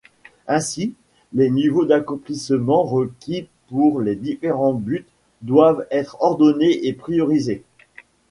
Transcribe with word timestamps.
Ainsi, 0.47 0.95
les 1.31 1.51
niveaux 1.51 1.85
d’accomplissement 1.85 2.81
requis 2.83 3.47
pour 3.67 4.01
les 4.01 4.15
différents 4.15 4.73
buts 4.73 5.05
doivent 5.43 5.85
être 5.91 6.19
ordonnés 6.21 6.87
et 6.87 6.93
priorisés. 6.93 7.63